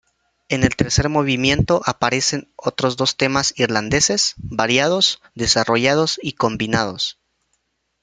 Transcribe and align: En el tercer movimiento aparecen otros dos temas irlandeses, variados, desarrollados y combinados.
En 0.49 0.63
el 0.63 0.75
tercer 0.75 1.09
movimiento 1.09 1.83
aparecen 1.85 2.51
otros 2.55 2.97
dos 2.97 3.17
temas 3.17 3.53
irlandeses, 3.55 4.33
variados, 4.37 5.21
desarrollados 5.35 6.17
y 6.23 6.33
combinados. 6.33 7.19